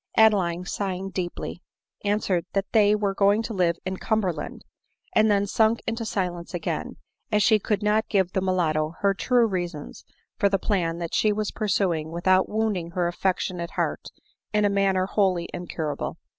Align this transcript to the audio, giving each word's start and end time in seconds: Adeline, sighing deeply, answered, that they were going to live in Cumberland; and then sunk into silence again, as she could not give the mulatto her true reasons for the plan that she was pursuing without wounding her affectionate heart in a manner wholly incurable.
Adeline, 0.17 0.65
sighing 0.65 1.11
deeply, 1.11 1.61
answered, 2.03 2.47
that 2.53 2.71
they 2.71 2.95
were 2.95 3.13
going 3.13 3.43
to 3.43 3.53
live 3.53 3.75
in 3.85 3.97
Cumberland; 3.97 4.65
and 5.13 5.29
then 5.29 5.45
sunk 5.45 5.79
into 5.85 6.05
silence 6.07 6.55
again, 6.55 6.97
as 7.31 7.43
she 7.43 7.59
could 7.59 7.83
not 7.83 8.09
give 8.09 8.31
the 8.33 8.41
mulatto 8.41 8.95
her 9.01 9.13
true 9.13 9.45
reasons 9.45 10.03
for 10.39 10.49
the 10.49 10.57
plan 10.57 10.97
that 10.97 11.13
she 11.13 11.31
was 11.31 11.51
pursuing 11.51 12.09
without 12.09 12.49
wounding 12.49 12.89
her 12.95 13.05
affectionate 13.07 13.69
heart 13.73 14.09
in 14.51 14.65
a 14.65 14.71
manner 14.71 15.05
wholly 15.05 15.47
incurable. 15.53 16.17